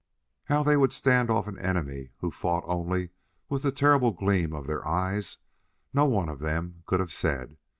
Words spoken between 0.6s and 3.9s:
they would stand off an enemy who fought only with the